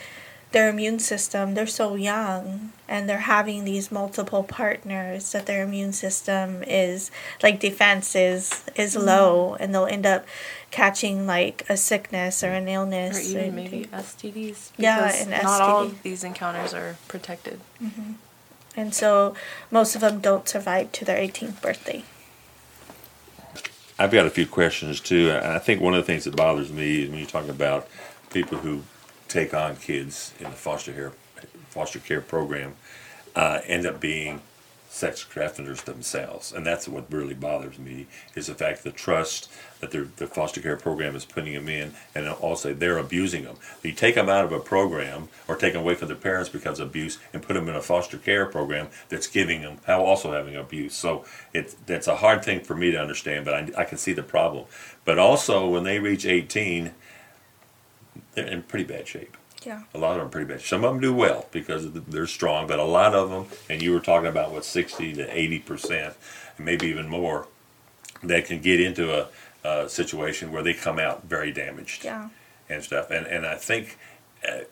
their 0.53 0.69
immune 0.69 0.99
system 0.99 1.55
they're 1.55 1.67
so 1.67 1.95
young 1.95 2.71
and 2.87 3.09
they're 3.09 3.17
having 3.17 3.65
these 3.65 3.91
multiple 3.91 4.43
partners 4.43 5.31
that 5.31 5.45
their 5.47 5.63
immune 5.63 5.91
system 5.91 6.63
is 6.63 7.11
like 7.41 7.59
defense 7.59 8.15
is 8.15 8.63
is 8.75 8.95
mm-hmm. 8.95 9.07
low 9.07 9.55
and 9.55 9.73
they'll 9.73 9.87
end 9.87 10.05
up 10.05 10.25
catching 10.71 11.27
like 11.27 11.65
a 11.69 11.75
sickness 11.75 12.43
or 12.43 12.49
an 12.49 12.67
illness 12.67 13.17
Or 13.17 13.29
even 13.29 13.43
and- 13.43 13.55
maybe 13.55 13.85
STDs. 13.91 14.71
Yeah, 14.77 15.07
because 15.07 15.21
an 15.25 15.29
Not 15.31 15.61
all 15.61 15.85
STD. 15.85 15.91
of 15.91 16.03
these 16.03 16.23
encounters 16.23 16.73
are 16.73 16.97
protected. 17.07 17.59
Mm-hmm. 17.81 18.13
and 18.75 18.93
so 18.93 19.35
most 19.71 19.95
of 19.95 20.01
them 20.01 20.19
don't 20.19 20.47
survive 20.47 20.91
to 20.93 21.03
their 21.05 21.17
18th 21.17 21.61
birthday 21.61 22.03
I've 23.99 24.11
got 24.11 24.25
a 24.25 24.29
few 24.31 24.47
questions 24.47 24.99
too. 24.99 25.31
I 25.31 25.55
I 25.55 25.59
think 25.59 25.81
one 25.81 25.93
of 25.93 25.99
the 25.99 26.05
things 26.05 26.23
that 26.25 26.35
bothers 26.35 26.71
me 26.71 27.03
is 27.03 27.09
when 27.09 27.19
you 27.19 27.25
talk 27.25 27.47
about 27.47 27.87
people 28.31 28.57
who 28.57 28.83
take 29.27 29.53
on 29.53 29.75
kids 29.75 30.33
in 30.39 30.45
the 30.45 30.51
foster 30.51 30.93
care 30.93 31.11
foster 31.69 31.99
care 31.99 32.21
program 32.21 32.75
uh, 33.35 33.59
end 33.65 33.85
up 33.85 33.99
being 33.99 34.41
sex 34.89 35.21
traffickers 35.21 35.81
themselves, 35.81 36.53
and 36.53 36.63
that's 36.63 36.87
what 36.87 37.11
really 37.11 37.33
bothers 37.33 37.79
me 37.79 38.05
is 38.35 38.45
the 38.45 38.53
fact 38.53 38.83
the 38.83 38.91
trust 38.91 39.51
that 39.79 39.89
their 39.89 40.03
the 40.17 40.27
foster 40.27 40.61
care 40.61 40.77
program 40.77 41.15
is 41.15 41.25
putting 41.25 41.55
them 41.55 41.67
in, 41.67 41.91
and 42.13 42.27
also 42.27 42.75
they're 42.75 42.99
abusing 42.99 43.43
them. 43.43 43.55
You 43.81 43.91
take 43.91 44.13
them 44.13 44.29
out 44.29 44.45
of 44.45 44.51
a 44.51 44.59
program 44.59 45.29
or 45.47 45.55
take 45.55 45.73
them 45.73 45.81
away 45.81 45.95
from 45.95 46.09
their 46.09 46.17
parents 46.17 46.47
because 46.47 46.79
of 46.79 46.89
abuse, 46.89 47.17
and 47.33 47.41
put 47.41 47.55
them 47.55 47.67
in 47.67 47.75
a 47.75 47.81
foster 47.81 48.19
care 48.19 48.45
program 48.45 48.87
that's 49.09 49.25
giving 49.25 49.63
them 49.63 49.79
how 49.87 50.05
also 50.05 50.31
having 50.31 50.55
abuse. 50.55 50.93
So 50.93 51.25
it's 51.55 51.73
that's 51.87 52.07
a 52.07 52.17
hard 52.17 52.45
thing 52.45 52.59
for 52.59 52.75
me 52.75 52.91
to 52.91 53.01
understand, 53.01 53.45
but 53.45 53.55
I, 53.55 53.81
I 53.81 53.85
can 53.85 53.97
see 53.97 54.13
the 54.13 54.21
problem. 54.21 54.65
But 55.05 55.17
also 55.17 55.67
when 55.67 55.85
they 55.85 55.97
reach 55.97 56.23
eighteen, 56.27 56.91
they're 58.33 58.47
in 58.47 58.63
pretty 58.63 58.85
bad 58.85 59.07
shape. 59.07 59.35
yeah 59.65 59.83
A 59.93 59.97
lot 59.97 60.11
of 60.11 60.17
them 60.17 60.27
are 60.27 60.29
pretty 60.29 60.47
bad. 60.47 60.61
Some 60.61 60.83
of 60.83 60.93
them 60.93 61.01
do 61.01 61.13
well 61.13 61.47
because 61.51 61.91
they're 61.91 62.27
strong, 62.27 62.67
but 62.67 62.79
a 62.79 62.83
lot 62.83 63.13
of 63.13 63.29
them, 63.29 63.45
and 63.69 63.81
you 63.81 63.91
were 63.93 63.99
talking 63.99 64.29
about 64.29 64.51
what 64.51 64.65
sixty 64.65 65.13
to 65.13 65.25
eighty 65.37 65.59
percent, 65.59 66.15
and 66.57 66.65
maybe 66.65 66.87
even 66.87 67.07
more, 67.07 67.47
that 68.23 68.45
can 68.45 68.61
get 68.61 68.79
into 68.81 69.13
a, 69.13 69.27
a 69.67 69.89
situation 69.89 70.51
where 70.51 70.63
they 70.63 70.73
come 70.73 70.99
out 70.99 71.23
very 71.23 71.51
damaged 71.51 72.03
yeah 72.03 72.29
and 72.69 72.83
stuff. 72.83 73.11
And 73.11 73.25
and 73.27 73.45
I 73.45 73.55
think. 73.55 73.97
Uh, 74.47 74.63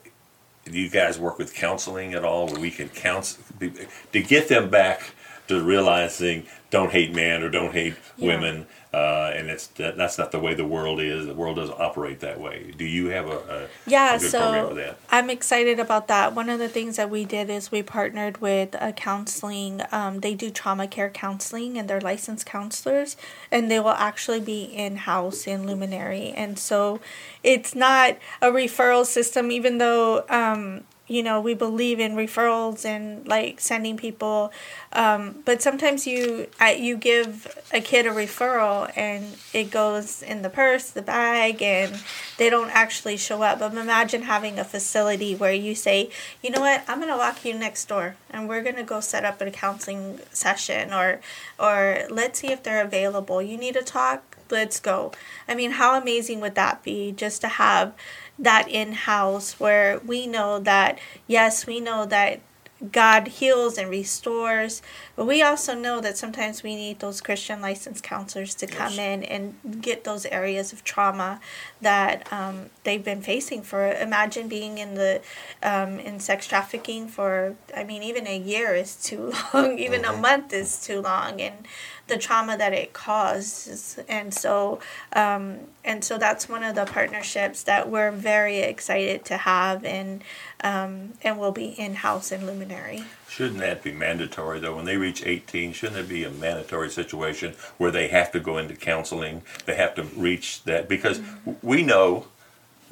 do 0.64 0.78
you 0.78 0.88
guys 0.88 1.18
work 1.18 1.38
with 1.38 1.54
counseling 1.54 2.14
at 2.14 2.24
all 2.24 2.46
where 2.46 2.60
we 2.60 2.70
can 2.70 2.88
counsel 2.88 3.42
to 3.58 4.22
get 4.22 4.46
them 4.46 4.70
back 4.70 5.10
to 5.58 5.62
realizing 5.64 6.44
don't 6.70 6.90
hate 6.92 7.14
men 7.14 7.42
or 7.42 7.48
don't 7.50 7.72
hate 7.72 7.94
Yeah. 8.16 8.28
women 8.28 8.66
uh, 8.94 9.32
and 9.34 9.48
it's 9.48 9.68
that, 9.68 9.96
that's 9.96 10.18
not 10.18 10.32
the 10.32 10.38
way 10.38 10.54
the 10.54 10.66
world 10.66 11.00
is 11.00 11.26
the 11.26 11.34
world 11.34 11.56
doesn't 11.56 11.80
operate 11.80 12.20
that 12.20 12.38
way 12.40 12.72
do 12.76 12.84
you 12.84 13.06
have 13.06 13.26
a, 13.26 13.38
a, 13.38 13.68
Yeah, 13.86 14.16
a 14.16 14.20
so 14.20 14.76
I'm 15.10 15.28
excited 15.30 15.78
about 15.78 16.08
that. 16.08 16.34
One 16.34 16.48
of 16.48 16.58
the 16.58 16.68
things 16.68 16.96
that 16.96 17.10
we 17.10 17.24
did 17.24 17.50
is 17.50 17.70
we 17.70 17.82
partnered 17.82 18.40
with 18.40 18.74
a 18.80 18.92
counseling. 18.92 19.82
Um, 19.92 20.20
they 20.20 20.34
do 20.34 20.50
trauma 20.50 20.86
care 20.86 21.10
counseling, 21.10 21.76
and 21.78 21.88
they're 21.88 22.00
licensed 22.00 22.46
counselors, 22.46 23.16
and 23.50 23.70
they 23.70 23.78
will 23.78 23.90
actually 23.90 24.40
be 24.40 24.62
in 24.64 24.96
house 24.96 25.46
in 25.46 25.66
Luminary. 25.66 26.30
And 26.30 26.58
so, 26.58 27.00
it's 27.42 27.74
not 27.74 28.16
a 28.40 28.48
referral 28.48 29.04
system, 29.04 29.50
even 29.50 29.78
though. 29.78 30.24
Um, 30.28 30.84
you 31.12 31.22
know, 31.22 31.40
we 31.40 31.52
believe 31.52 32.00
in 32.00 32.12
referrals 32.12 32.84
and 32.86 33.26
like 33.28 33.60
sending 33.60 33.96
people, 33.96 34.50
um, 34.92 35.42
but 35.44 35.60
sometimes 35.60 36.06
you 36.06 36.48
you 36.76 36.96
give 36.96 37.46
a 37.72 37.80
kid 37.80 38.06
a 38.06 38.10
referral 38.10 38.90
and 38.96 39.36
it 39.52 39.70
goes 39.70 40.22
in 40.22 40.40
the 40.40 40.48
purse, 40.48 40.90
the 40.90 41.02
bag, 41.02 41.60
and 41.60 42.02
they 42.38 42.48
don't 42.48 42.70
actually 42.70 43.18
show 43.18 43.42
up. 43.42 43.58
But 43.58 43.74
imagine 43.74 44.22
having 44.22 44.58
a 44.58 44.64
facility 44.64 45.34
where 45.34 45.52
you 45.52 45.74
say, 45.74 46.10
you 46.42 46.50
know 46.50 46.60
what, 46.60 46.82
I'm 46.88 46.98
gonna 46.98 47.18
walk 47.18 47.44
you 47.44 47.52
next 47.54 47.86
door 47.86 48.16
and 48.30 48.48
we're 48.48 48.62
gonna 48.62 48.82
go 48.82 49.00
set 49.00 49.24
up 49.24 49.40
a 49.40 49.50
counseling 49.50 50.18
session 50.32 50.92
or 50.92 51.20
or 51.58 52.06
let's 52.10 52.40
see 52.40 52.48
if 52.48 52.62
they're 52.62 52.84
available. 52.84 53.42
You 53.42 53.58
need 53.58 53.74
to 53.74 53.82
talk, 53.82 54.38
let's 54.52 54.78
go. 54.78 55.10
I 55.48 55.54
mean, 55.54 55.72
how 55.72 56.00
amazing 56.00 56.40
would 56.40 56.54
that 56.54 56.82
be 56.82 57.10
just 57.12 57.40
to 57.40 57.48
have 57.48 57.94
that 58.38 58.68
in 58.68 58.92
house 58.92 59.58
where 59.58 59.98
we 60.00 60.26
know 60.26 60.58
that 60.60 60.98
yes, 61.26 61.66
we 61.66 61.80
know 61.80 62.06
that 62.06 62.40
God 62.90 63.28
heals 63.28 63.78
and 63.78 63.88
restores, 63.88 64.82
but 65.14 65.26
we 65.26 65.40
also 65.42 65.74
know 65.74 66.00
that 66.00 66.16
sometimes 66.18 66.62
we 66.64 66.74
need 66.74 66.98
those 66.98 67.20
Christian 67.20 67.60
licensed 67.60 68.02
counselors 68.02 68.54
to 68.56 68.66
come 68.66 68.94
in 68.94 69.22
and 69.22 69.54
get 69.80 70.02
those 70.02 70.26
areas 70.26 70.72
of 70.72 70.82
trauma 70.82 71.40
that 71.80 72.32
um, 72.32 72.70
they've 72.82 73.04
been 73.04 73.22
facing. 73.22 73.62
For 73.62 73.92
imagine 73.92 74.48
being 74.48 74.78
in 74.78 74.94
the 74.94 75.20
um, 75.62 76.00
in 76.00 76.18
sex 76.18 76.48
trafficking 76.48 77.06
for, 77.06 77.54
I 77.76 77.84
mean, 77.84 78.02
even 78.02 78.26
a 78.26 78.36
year 78.36 78.74
is 78.74 78.96
too 78.96 79.32
long, 79.54 79.78
even 79.78 80.04
a 80.04 80.12
month 80.12 80.52
is 80.52 80.82
too 80.82 81.00
long, 81.00 81.40
and 81.40 81.66
the 82.08 82.18
trauma 82.18 82.56
that 82.58 82.72
it 82.72 82.92
causes. 82.92 83.98
And 84.08 84.34
so, 84.34 84.80
um, 85.12 85.60
and 85.84 86.04
so 86.04 86.18
that's 86.18 86.48
one 86.48 86.62
of 86.62 86.74
the 86.74 86.84
partnerships 86.84 87.62
that 87.64 87.88
we're 87.88 88.10
very 88.10 88.58
excited 88.58 89.24
to 89.26 89.36
have, 89.36 89.84
and 89.84 90.22
um, 90.62 91.14
and 91.22 91.38
will 91.38 91.52
be 91.52 91.66
in 91.66 91.94
house 91.96 92.32
in 92.32 92.46
Luminary. 92.46 93.04
Shouldn't 93.28 93.60
that 93.60 93.82
be 93.82 93.92
mandatory 93.92 94.60
though? 94.60 94.76
When 94.76 94.84
they 94.84 94.96
reach 94.96 95.24
18, 95.24 95.72
shouldn't 95.72 95.96
there 95.96 96.04
be 96.04 96.24
a 96.24 96.30
mandatory 96.30 96.90
situation 96.90 97.54
where 97.78 97.90
they 97.90 98.08
have 98.08 98.32
to 98.32 98.40
go 98.40 98.58
into 98.58 98.74
counseling? 98.74 99.42
They 99.66 99.74
have 99.74 99.94
to 99.96 100.02
reach 100.02 100.62
that 100.64 100.88
because 100.88 101.20
we 101.62 101.82
know, 101.82 102.26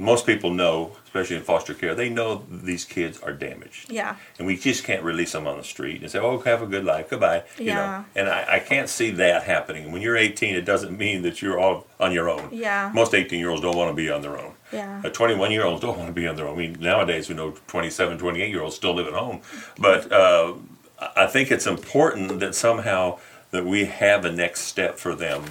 most 0.01 0.27
people 0.27 0.51
know, 0.51 0.97
especially 1.05 1.37
in 1.37 1.43
foster 1.43 1.75
care, 1.75 1.95
they 1.95 2.09
know 2.09 2.45
these 2.51 2.85
kids 2.85 3.21
are 3.21 3.33
damaged. 3.33 3.93
Yeah. 3.93 4.17
And 4.39 4.47
we 4.47 4.57
just 4.57 4.83
can't 4.85 5.03
release 5.03 5.33
them 5.33 5.47
on 5.47 5.59
the 5.59 5.65
street 5.65 6.01
and 6.03 6.11
say, 6.11 6.19
"Oh, 6.19 6.39
have 6.41 6.63
a 6.63 6.67
good 6.67 6.85
life, 6.85 7.11
goodbye." 7.11 7.43
You 7.59 7.67
Yeah. 7.67 7.75
know, 7.75 8.05
and 8.17 8.29
I, 8.29 8.55
I 8.57 8.59
can't 8.61 8.89
see 8.89 9.11
that 9.11 9.43
happening. 9.45 9.93
When 9.93 10.03
you're 10.03 10.17
18, 10.17 10.55
it 10.55 10.65
doesn't 10.65 10.97
mean 10.97 11.23
that 11.23 11.43
you're 11.43 11.59
all 11.61 11.87
on 12.01 12.13
your 12.13 12.29
own. 12.29 12.49
Yeah. 12.53 12.91
Most 12.95 13.15
18 13.15 13.39
year 13.39 13.51
olds 13.51 13.63
don't 13.63 13.77
want 13.77 13.91
to 13.91 13.95
be 13.95 14.11
on 14.11 14.23
their 14.23 14.39
own. 14.39 14.55
Yeah. 14.73 15.03
Uh, 15.05 15.11
21 15.11 15.51
year 15.53 15.65
olds 15.65 15.81
don't 15.83 15.97
want 15.99 16.09
to 16.09 16.15
be 16.15 16.27
on 16.27 16.37
their 16.37 16.49
own. 16.49 16.55
I 16.55 16.59
mean, 16.59 16.77
nowadays 16.81 17.29
we 17.29 17.35
know 17.35 17.55
27, 17.67 18.19
28 18.19 18.49
year 18.49 18.63
olds 18.63 18.77
still 18.77 18.95
live 18.95 19.07
at 19.07 19.13
home. 19.15 19.41
But 19.79 20.11
uh, 20.11 20.55
I 20.99 21.25
I 21.25 21.27
think 21.27 21.51
it's 21.51 21.67
important 21.67 22.41
that 22.41 22.55
somehow 22.55 23.19
that 23.51 23.65
we 23.67 23.85
have 23.87 24.25
a 24.25 24.31
next 24.33 24.61
step 24.63 24.99
for 24.99 25.15
them 25.15 25.43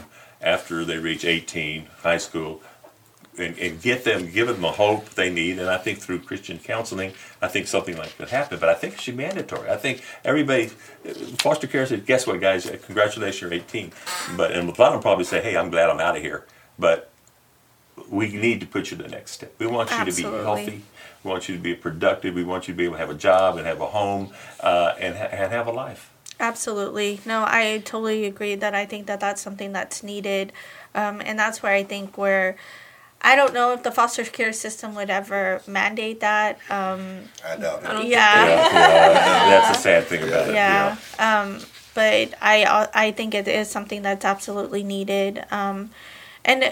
after 0.42 0.86
they 0.86 0.98
reach 0.98 1.26
18, 1.26 1.88
high 2.04 2.18
school, 2.18 2.62
and, 3.40 3.58
and 3.58 3.82
get 3.82 4.04
them, 4.04 4.30
give 4.32 4.48
them 4.48 4.62
the 4.62 4.72
hope 4.72 5.10
they 5.12 5.30
need. 5.30 5.60
And 5.60 5.70
I 5.70 5.78
think 5.78 6.00
through 6.00 6.20
Christian 6.20 6.60
counseling, 6.60 7.14
I 7.42 7.48
think 7.48 7.68
something 7.68 7.98
like 7.98 8.18
that 8.18 8.30
happen. 8.30 8.60
But 8.60 8.70
I 8.70 8.74
think 8.74 8.96
it 8.96 9.02
should 9.02 9.18
be 9.18 9.24
mandatory. 9.24 9.70
I 9.70 9.78
think 9.78 10.04
everybody, 10.24 10.68
foster 11.40 11.68
care 11.68 11.86
says, 11.86 12.02
guess 12.06 12.28
what, 12.28 12.40
guys? 12.40 12.70
Congratulations, 12.86 13.42
you're 13.42 13.54
18. 13.54 13.92
But 14.36 14.52
and 14.52 14.70
a 14.70 14.72
lot 14.72 14.88
of 14.88 14.94
them 14.94 15.02
probably 15.02 15.26
say, 15.26 15.42
hey, 15.42 15.58
I'm 15.58 15.70
glad 15.70 15.90
I'm 15.90 16.00
out 16.00 16.16
of 16.16 16.22
here. 16.22 16.46
But 16.78 17.12
we 18.10 18.30
need 18.34 18.62
to 18.62 18.68
put 18.68 18.92
you 18.92 18.98
to 18.98 19.04
the 19.04 19.10
next 19.10 19.32
step. 19.32 19.54
We 19.60 19.68
want 19.68 19.90
you 19.90 19.98
Absolutely. 19.98 20.24
to 20.24 20.38
be 20.38 20.44
healthy. 20.44 20.84
We 21.24 21.30
want 21.30 21.50
you 21.50 21.56
to 21.58 21.62
be 21.62 21.76
productive. 21.76 22.34
We 22.36 22.44
want 22.44 22.68
you 22.68 22.74
to 22.74 22.78
be 22.78 22.86
able 22.86 22.96
to 22.96 23.00
have 23.00 23.10
a 23.10 23.16
job 23.16 23.58
and 23.58 23.66
have 23.66 23.82
a 23.82 23.88
home 23.88 24.32
uh, 24.62 24.94
and, 25.00 25.18
ha- 25.18 25.30
and 25.32 25.52
have 25.52 25.68
a 25.68 25.72
life. 25.72 26.12
Absolutely. 26.40 27.20
No, 27.26 27.44
I 27.46 27.82
totally 27.84 28.26
agree 28.26 28.56
that 28.56 28.74
I 28.74 28.86
think 28.86 29.08
that 29.08 29.20
that's 29.20 29.42
something 29.42 29.74
that's 29.74 30.02
needed. 30.04 30.54
Um, 30.96 31.22
and 31.24 31.38
that's 31.38 31.62
where 31.62 31.74
I 31.74 31.84
think 31.84 32.18
where 32.18 32.56
I 33.22 33.36
don't 33.36 33.54
know 33.54 33.74
if 33.74 33.84
the 33.84 33.92
foster 33.92 34.24
care 34.24 34.54
system 34.54 34.96
would 34.96 35.10
ever 35.10 35.62
mandate 35.68 36.22
that. 36.22 36.58
Um, 36.70 37.26
I 37.46 37.58
doubt 37.58 37.84
don't 37.84 38.06
it. 38.06 38.08
yeah. 38.08 38.46
Yeah, 38.46 38.72
yeah, 38.74 39.50
that's 39.50 39.78
the 39.78 39.82
sad 39.84 40.06
thing 40.06 40.24
about 40.24 40.50
it. 40.50 40.54
yeah. 40.56 40.96
Um, 41.20 41.60
but 41.94 42.34
I 42.42 42.88
I 42.94 43.12
think 43.12 43.34
it 43.34 43.48
is 43.48 43.70
something 43.70 44.02
that's 44.04 44.24
absolutely 44.24 44.84
needed. 44.84 45.44
Um, 45.52 45.90
and 46.46 46.64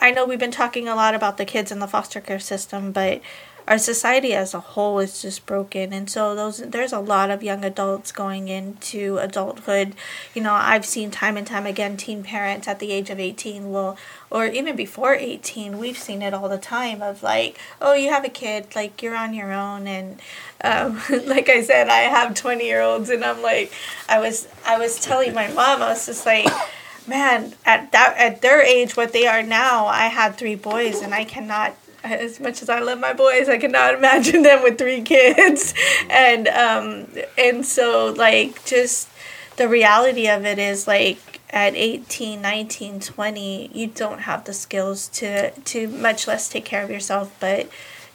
I 0.00 0.10
know 0.10 0.24
we've 0.24 0.38
been 0.38 0.50
talking 0.50 0.88
a 0.88 0.94
lot 0.94 1.14
about 1.14 1.36
the 1.36 1.44
kids 1.44 1.70
in 1.70 1.80
the 1.80 1.86
foster 1.88 2.20
care 2.20 2.38
system, 2.38 2.90
but 2.92 3.20
our 3.66 3.78
society 3.78 4.34
as 4.34 4.52
a 4.52 4.60
whole 4.60 4.98
is 4.98 5.22
just 5.22 5.46
broken. 5.46 5.92
And 5.92 6.08
so 6.10 6.34
those 6.34 6.58
there's 6.58 6.92
a 6.92 7.00
lot 7.00 7.30
of 7.30 7.42
young 7.42 7.64
adults 7.64 8.12
going 8.12 8.48
into 8.48 9.18
adulthood. 9.18 9.94
You 10.34 10.42
know 10.42 10.52
i've 10.52 10.84
seen 10.84 11.10
time 11.10 11.36
and 11.36 11.46
time 11.46 11.66
again 11.66 11.96
teen 11.96 12.22
parents 12.22 12.68
at 12.68 12.78
the 12.78 12.92
age 12.92 13.10
of 13.10 13.18
18 13.18 13.70
will 13.70 13.96
or 14.30 14.46
even 14.46 14.76
before 14.76 15.14
18 15.14 15.78
we've 15.78 15.98
seen 15.98 16.22
it 16.22 16.34
all 16.34 16.48
the 16.48 16.58
time 16.58 17.02
of 17.02 17.22
like 17.22 17.58
oh 17.80 17.94
you 17.94 18.10
have 18.10 18.24
a 18.24 18.28
kid 18.28 18.74
like 18.74 19.02
you're 19.02 19.16
on 19.16 19.34
your 19.34 19.52
own. 19.52 19.86
And 19.86 20.20
um, 20.62 21.00
like 21.26 21.48
i 21.48 21.62
said 21.62 21.88
i 21.88 22.00
have 22.00 22.34
20 22.34 22.64
year 22.64 22.80
olds 22.80 23.10
and 23.10 23.24
i'm 23.24 23.42
like 23.42 23.72
i 24.08 24.18
was 24.18 24.48
i 24.66 24.78
was 24.78 24.98
telling 24.98 25.34
my 25.34 25.48
mom 25.48 25.82
i 25.82 25.88
was 25.90 26.06
just 26.06 26.26
like 26.26 26.48
man 27.06 27.54
at 27.66 27.92
that 27.92 28.14
at 28.16 28.40
their 28.40 28.62
age 28.62 28.96
what 28.96 29.12
they 29.12 29.26
are 29.26 29.42
now 29.42 29.86
i 29.86 30.06
had 30.06 30.36
three 30.36 30.54
boys 30.54 31.02
and 31.02 31.14
i 31.14 31.22
cannot 31.24 31.76
as 32.04 32.38
much 32.38 32.62
as 32.62 32.68
I 32.68 32.80
love 32.80 33.00
my 33.00 33.12
boys, 33.12 33.48
I 33.48 33.58
cannot 33.58 33.94
imagine 33.94 34.42
them 34.42 34.62
with 34.62 34.78
three 34.78 35.02
kids. 35.02 35.74
And 36.10 36.48
um 36.48 37.06
and 37.38 37.64
so 37.64 38.12
like 38.16 38.64
just 38.64 39.08
the 39.56 39.68
reality 39.68 40.28
of 40.28 40.44
it 40.44 40.58
is 40.58 40.86
like 40.86 41.40
at 41.50 41.74
18, 41.76 42.42
19, 42.42 43.00
20, 43.00 43.70
you 43.72 43.86
don't 43.86 44.20
have 44.20 44.44
the 44.44 44.52
skills 44.52 45.08
to 45.08 45.50
to 45.50 45.88
much 45.88 46.26
less 46.26 46.48
take 46.48 46.64
care 46.64 46.82
of 46.84 46.90
yourself, 46.90 47.34
but 47.40 47.68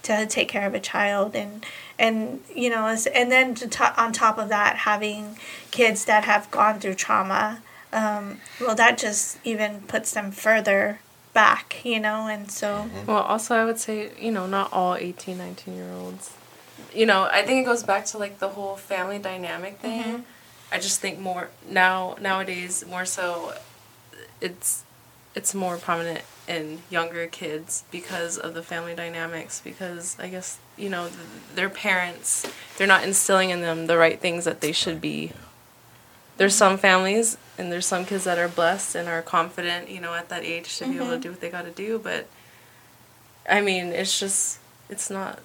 to 0.03 0.25
take 0.25 0.47
care 0.47 0.67
of 0.67 0.73
a 0.73 0.79
child 0.79 1.35
and 1.35 1.65
and 1.97 2.41
you 2.55 2.69
know 2.69 2.85
and 3.13 3.31
then 3.31 3.53
to 3.55 3.67
to- 3.67 4.01
on 4.01 4.13
top 4.13 4.37
of 4.37 4.49
that 4.49 4.77
having 4.77 5.37
kids 5.71 6.05
that 6.05 6.23
have 6.23 6.49
gone 6.51 6.79
through 6.79 6.93
trauma 6.93 7.61
um, 7.91 8.39
well 8.61 8.75
that 8.75 8.97
just 8.97 9.37
even 9.43 9.81
puts 9.81 10.13
them 10.13 10.31
further 10.31 10.99
back 11.43 11.67
you 11.85 11.99
know 11.99 12.27
and 12.27 12.51
so 12.51 12.67
mm-hmm. 12.67 13.05
Well, 13.05 13.23
also, 13.23 13.55
I 13.55 13.65
would 13.65 13.79
say, 13.79 14.11
you 14.19 14.31
know, 14.31 14.45
not 14.45 14.71
all 14.71 14.95
18, 14.95 15.37
19 15.37 15.75
year 15.75 15.91
olds. 15.93 16.33
You 16.93 17.05
know, 17.05 17.27
I 17.31 17.43
think 17.43 17.63
it 17.63 17.65
goes 17.65 17.83
back 17.83 18.05
to 18.07 18.17
like 18.17 18.39
the 18.39 18.49
whole 18.49 18.75
family 18.75 19.19
dynamic 19.19 19.79
thing. 19.79 20.03
Mm-hmm. 20.03 20.21
I 20.71 20.77
just 20.77 20.99
think 20.99 21.19
more 21.19 21.49
now 21.67 22.15
nowadays 22.21 22.85
more 22.87 23.05
so 23.05 23.53
it's 24.41 24.83
it's 25.35 25.55
more 25.55 25.77
prominent 25.77 26.21
in 26.47 26.79
younger 26.89 27.27
kids 27.27 27.83
because 27.91 28.37
of 28.37 28.53
the 28.53 28.63
family 28.63 28.95
dynamics 28.95 29.61
because 29.63 30.17
I 30.19 30.27
guess, 30.29 30.57
you 30.77 30.89
know, 30.89 31.07
th- 31.07 31.19
their 31.55 31.69
parents 31.69 32.45
they're 32.77 32.87
not 32.87 33.03
instilling 33.03 33.49
in 33.49 33.61
them 33.61 33.87
the 33.87 33.97
right 33.97 34.19
things 34.19 34.45
that 34.45 34.61
they 34.61 34.71
should 34.71 35.01
be. 35.01 35.31
There's 36.39 36.55
some 36.55 36.77
families 36.77 37.37
and 37.57 37.69
there's 37.71 37.85
some 37.85 38.05
kids 38.05 38.23
that 38.23 38.37
are 38.39 38.47
blessed 38.47 38.95
and 38.95 39.09
are 39.09 39.21
confident, 39.21 39.89
you 39.89 39.99
know, 39.99 40.13
at 40.13 40.29
that 40.29 40.43
age 40.43 40.77
to 40.77 40.85
be 40.87 40.95
able 40.95 41.09
to 41.09 41.19
do 41.19 41.31
what 41.31 41.41
they 41.41 41.49
got 41.49 41.65
to 41.65 41.71
do, 41.71 41.99
but 41.99 42.27
I 43.47 43.59
mean, 43.61 43.87
it's 43.87 44.19
just 44.19 44.59
it's 44.89 45.09
not 45.09 45.39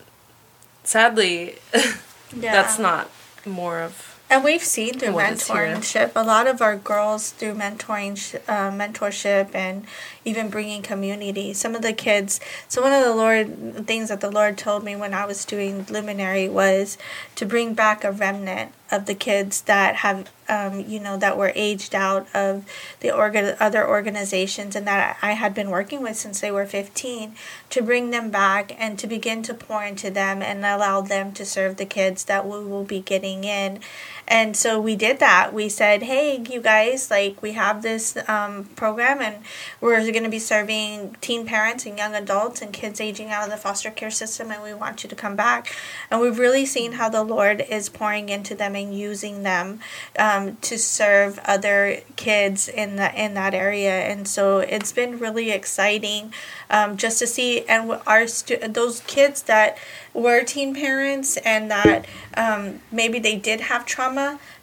sadly 0.84 1.56
that's 2.32 2.78
not 2.78 3.10
more 3.44 3.80
of 3.80 4.18
And 4.30 4.44
we've 4.44 4.62
seen 4.62 4.98
through 4.98 5.12
What 5.14 5.32
is 5.32 5.48
here. 5.48 5.66
mentorship, 5.66 6.12
a 6.14 6.22
lot 6.22 6.46
of 6.46 6.62
our 6.62 6.76
girls 6.76 7.30
through 7.30 7.54
mentoring, 7.54 8.14
uh, 8.48 8.70
mentorship, 8.70 9.54
and 9.54 9.84
even 10.24 10.48
bringing 10.48 10.82
community. 10.82 11.52
Some 11.54 11.74
of 11.74 11.82
the 11.82 11.92
kids. 11.92 12.40
So 12.68 12.82
one 12.82 12.92
of 12.92 13.02
the 13.04 13.14
Lord 13.14 13.86
things 13.86 14.08
that 14.10 14.20
the 14.20 14.30
Lord 14.30 14.56
told 14.56 14.84
me 14.84 14.94
when 14.96 15.12
I 15.12 15.26
was 15.26 15.44
doing 15.44 15.84
luminary 15.90 16.48
was 16.48 16.96
to 17.34 17.44
bring 17.44 17.74
back 17.74 18.04
a 18.04 18.12
remnant 18.12 18.72
of 18.90 19.06
the 19.06 19.14
kids 19.14 19.62
that 19.62 19.96
have, 19.96 20.30
um, 20.48 20.80
you 20.80 21.00
know, 21.00 21.16
that 21.16 21.36
were 21.36 21.52
aged 21.54 21.94
out 21.94 22.26
of 22.34 22.64
the 23.00 23.10
organ- 23.10 23.56
other 23.60 23.86
organizations 23.86 24.76
and 24.76 24.86
that 24.86 25.18
I 25.22 25.32
had 25.32 25.54
been 25.54 25.70
working 25.70 26.02
with 26.02 26.16
since 26.16 26.40
they 26.40 26.50
were 26.50 26.66
15, 26.66 27.34
to 27.70 27.82
bring 27.82 28.10
them 28.10 28.30
back 28.30 28.74
and 28.78 28.98
to 28.98 29.06
begin 29.06 29.42
to 29.44 29.54
pour 29.54 29.84
into 29.84 30.10
them 30.10 30.42
and 30.42 30.64
allow 30.64 31.00
them 31.00 31.32
to 31.32 31.44
serve 31.44 31.76
the 31.76 31.86
kids 31.86 32.24
that 32.24 32.46
we 32.46 32.64
will 32.64 32.84
be 32.84 33.00
getting 33.00 33.44
in. 33.44 33.80
And 34.26 34.56
so 34.56 34.80
we 34.80 34.96
did 34.96 35.18
that. 35.18 35.52
We 35.52 35.68
said, 35.68 36.02
hey, 36.02 36.42
you 36.50 36.62
guys, 36.62 37.10
like, 37.10 37.42
we 37.42 37.52
have 37.52 37.82
this 37.82 38.16
um, 38.26 38.64
program 38.74 39.20
and 39.20 39.36
we're 39.80 40.00
going 40.00 40.24
to 40.24 40.30
be 40.30 40.38
serving 40.38 41.16
teen 41.20 41.44
parents 41.44 41.84
and 41.84 41.98
young 41.98 42.14
adults 42.14 42.62
and 42.62 42.72
kids 42.72 43.00
aging 43.00 43.30
out 43.30 43.44
of 43.44 43.50
the 43.50 43.58
foster 43.58 43.90
care 43.90 44.10
system, 44.10 44.50
and 44.50 44.62
we 44.62 44.72
want 44.72 45.02
you 45.02 45.10
to 45.10 45.16
come 45.16 45.36
back. 45.36 45.74
And 46.10 46.20
we've 46.20 46.38
really 46.38 46.64
seen 46.64 46.92
how 46.92 47.10
the 47.10 47.22
Lord 47.22 47.64
is 47.68 47.90
pouring 47.90 48.30
into 48.30 48.54
them 48.54 48.74
and 48.74 48.98
using 48.98 49.42
them 49.42 49.80
um, 50.18 50.56
to 50.62 50.78
serve 50.78 51.38
other 51.44 52.00
kids 52.16 52.68
in, 52.68 52.96
the, 52.96 53.14
in 53.22 53.34
that 53.34 53.52
area. 53.52 53.92
And 53.92 54.26
so 54.26 54.58
it's 54.60 54.92
been 54.92 55.18
really 55.18 55.50
exciting 55.50 56.32
um, 56.70 56.96
just 56.96 57.18
to 57.18 57.26
see, 57.26 57.66
and 57.66 58.00
our 58.06 58.26
stu- 58.26 58.56
those 58.56 59.00
kids 59.00 59.42
that 59.42 59.76
were 60.14 60.44
teen 60.44 60.74
parents 60.74 61.36
and 61.38 61.70
that 61.70 62.06
um, 62.36 62.80
maybe 62.90 63.18
they 63.18 63.36
did 63.36 63.60
have 63.60 63.84
trauma. 63.84 64.13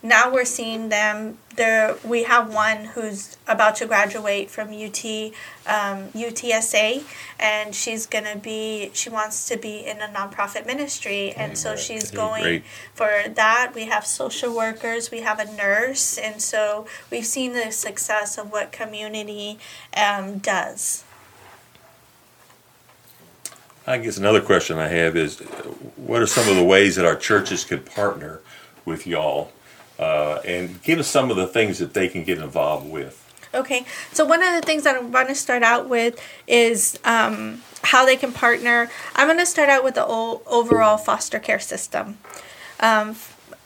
Now 0.04 0.32
we're 0.32 0.46
seeing 0.46 0.90
them. 0.90 1.38
There, 1.56 1.98
we 2.06 2.24
have 2.24 2.54
one 2.54 2.86
who's 2.86 3.38
about 3.48 3.76
to 3.78 3.86
graduate 3.86 4.50
from 4.50 4.70
UT, 4.70 5.04
um, 5.68 6.10
UTSA, 6.14 7.04
and 7.40 7.76
she's 7.76 8.06
gonna 8.06 8.38
be. 8.38 8.90
She 8.94 9.10
wants 9.10 9.48
to 9.50 9.58
be 9.58 9.86
in 9.86 10.02
a 10.02 10.08
nonprofit 10.08 10.66
ministry, 10.66 11.32
and 11.32 11.58
so 11.58 11.76
she's 11.76 12.10
going 12.10 12.44
great. 12.44 12.64
for 12.94 13.24
that. 13.28 13.74
We 13.76 13.86
have 13.86 14.06
social 14.06 14.56
workers. 14.56 15.12
We 15.12 15.22
have 15.22 15.40
a 15.40 15.52
nurse, 15.54 16.18
and 16.18 16.42
so 16.42 16.86
we've 17.12 17.26
seen 17.26 17.54
the 17.54 17.72
success 17.72 18.38
of 18.38 18.52
what 18.52 18.72
community 18.72 19.60
um, 19.96 20.38
does. 20.38 21.04
I 23.88 23.98
guess 23.98 24.18
another 24.18 24.42
question 24.42 24.78
I 24.78 24.88
have 24.88 25.18
is, 25.18 25.40
what 25.98 26.22
are 26.22 26.28
some 26.28 26.48
of 26.48 26.56
the 26.56 26.64
ways 26.64 26.96
that 26.96 27.06
our 27.06 27.16
churches 27.16 27.66
could 27.66 27.86
partner 27.86 28.40
with 28.86 29.06
y'all, 29.08 29.52
uh, 30.00 30.40
and 30.46 30.82
give 30.84 31.00
us 31.00 31.08
some 31.08 31.30
of 31.30 31.38
the 31.38 31.48
things 31.48 31.80
that 31.80 31.94
they 31.94 32.08
can 32.08 32.24
get 32.24 32.38
involved 32.38 32.90
with. 32.90 33.18
Okay, 33.54 33.86
so 34.14 34.26
one 34.26 34.42
of 34.42 34.54
the 34.54 34.62
things 34.62 34.84
that 34.84 34.96
I 34.96 35.00
want 35.00 35.28
to 35.28 35.36
start 35.36 35.62
out 35.62 35.90
with 35.90 36.22
is 36.48 36.98
um, 37.04 37.62
how 37.84 38.06
they 38.06 38.16
can 38.16 38.32
partner. 38.32 38.90
I'm 39.16 39.28
going 39.28 39.40
to 39.40 39.46
start 39.46 39.68
out 39.68 39.84
with 39.84 39.96
the 39.96 40.06
overall 40.06 40.98
foster 40.98 41.38
care 41.38 41.60
system. 41.60 42.18
Um, 42.80 43.16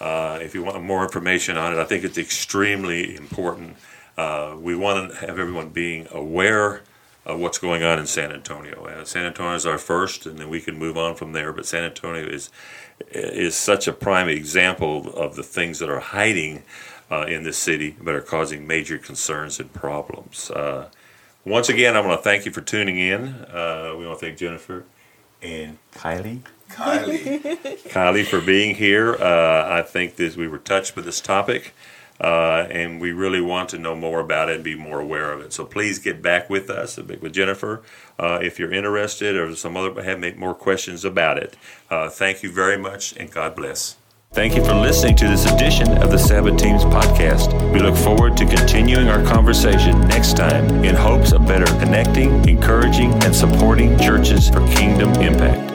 uh, 0.00 0.40
if 0.42 0.54
you 0.54 0.62
want 0.62 0.82
more 0.82 1.02
information 1.02 1.56
on 1.56 1.72
it. 1.72 1.78
I 1.78 1.84
think 1.84 2.04
it's 2.04 2.18
extremely 2.18 3.16
important. 3.16 3.76
Uh, 4.16 4.56
we 4.58 4.74
want 4.76 5.10
to 5.10 5.16
have 5.20 5.38
everyone 5.38 5.70
being 5.70 6.06
aware 6.10 6.82
of 7.26 7.38
what's 7.38 7.58
going 7.58 7.82
on 7.82 7.98
in 7.98 8.06
San 8.06 8.32
Antonio. 8.32 8.84
Uh, 8.84 9.04
San 9.04 9.24
Antonio 9.24 9.54
is 9.54 9.66
our 9.66 9.78
first, 9.78 10.26
and 10.26 10.38
then 10.38 10.48
we 10.48 10.60
can 10.60 10.78
move 10.78 10.96
on 10.96 11.14
from 11.14 11.32
there. 11.32 11.52
But 11.52 11.66
San 11.66 11.84
Antonio 11.84 12.26
is 12.26 12.50
is 13.10 13.56
such 13.56 13.88
a 13.88 13.92
prime 13.92 14.28
example 14.28 15.12
of 15.14 15.36
the 15.36 15.42
things 15.42 15.78
that 15.78 15.88
are 15.88 16.00
hiding 16.00 16.62
uh, 17.10 17.24
in 17.26 17.42
this 17.42 17.56
city, 17.56 17.96
but 18.00 18.14
are 18.14 18.20
causing 18.20 18.66
major 18.66 18.98
concerns 18.98 19.58
and 19.58 19.72
problems. 19.72 20.50
Uh, 20.50 20.88
once 21.44 21.68
again, 21.68 21.96
I 21.96 22.00
want 22.00 22.18
to 22.18 22.22
thank 22.22 22.44
you 22.44 22.52
for 22.52 22.60
tuning 22.60 22.98
in. 22.98 23.28
Uh, 23.28 23.94
we 23.98 24.06
want 24.06 24.18
to 24.20 24.26
thank 24.26 24.38
Jennifer 24.38 24.84
and 25.42 25.78
Kylie. 25.94 26.42
Kylie. 26.70 27.40
Kylie 27.88 28.26
for 28.26 28.40
being 28.40 28.74
here. 28.74 29.14
Uh, 29.14 29.66
I 29.68 29.82
think 29.82 30.16
that 30.16 30.36
we 30.36 30.46
were 30.46 30.58
touched 30.58 30.96
with 30.96 31.06
this 31.06 31.20
topic. 31.20 31.74
Uh, 32.20 32.66
and 32.70 33.00
we 33.00 33.12
really 33.12 33.40
want 33.40 33.70
to 33.70 33.78
know 33.78 33.94
more 33.94 34.20
about 34.20 34.50
it 34.50 34.56
and 34.56 34.64
be 34.64 34.74
more 34.74 35.00
aware 35.00 35.32
of 35.32 35.40
it. 35.40 35.52
So 35.52 35.64
please 35.64 35.98
get 35.98 36.20
back 36.20 36.50
with 36.50 36.68
us, 36.68 36.98
with 36.98 37.32
Jennifer, 37.32 37.82
uh, 38.18 38.40
if 38.42 38.58
you're 38.58 38.72
interested 38.72 39.36
or 39.36 39.56
some 39.56 39.76
other 39.76 40.02
have 40.02 40.36
more 40.36 40.54
questions 40.54 41.04
about 41.04 41.38
it. 41.38 41.56
Uh, 41.88 42.10
thank 42.10 42.42
you 42.42 42.50
very 42.52 42.76
much, 42.76 43.16
and 43.16 43.30
God 43.30 43.56
bless. 43.56 43.96
Thank 44.32 44.54
you 44.54 44.64
for 44.64 44.74
listening 44.74 45.16
to 45.16 45.26
this 45.26 45.44
edition 45.50 45.98
of 45.98 46.12
the 46.12 46.18
Sabbath 46.18 46.56
Teams 46.56 46.84
podcast. 46.84 47.72
We 47.72 47.80
look 47.80 47.96
forward 47.96 48.36
to 48.36 48.46
continuing 48.46 49.08
our 49.08 49.24
conversation 49.24 50.00
next 50.02 50.36
time 50.36 50.84
in 50.84 50.94
hopes 50.94 51.32
of 51.32 51.48
better 51.48 51.66
connecting, 51.80 52.48
encouraging, 52.48 53.12
and 53.24 53.34
supporting 53.34 53.98
churches 53.98 54.48
for 54.48 54.64
kingdom 54.68 55.12
impact. 55.14 55.69